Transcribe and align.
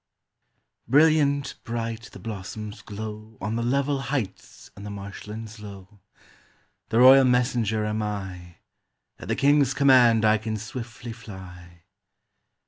Brilliant 0.87 1.57
bright 1.63 2.09
the 2.11 2.17
blossoms 2.17 2.81
glow 2.81 3.37
On 3.39 3.55
the 3.55 3.61
level 3.61 3.99
heights 3.99 4.71
and 4.75 4.83
the 4.83 4.89
marshlands 4.89 5.59
low. 5.59 5.99
The 6.89 6.97
Royal 6.97 7.23
Messenger 7.25 7.85
am 7.85 8.01
I! 8.01 8.55
At 9.19 9.27
the 9.27 9.35
King's 9.35 9.75
command 9.75 10.25
I 10.25 10.39
can 10.39 10.57
swiftly 10.57 11.13
fly. 11.13 11.83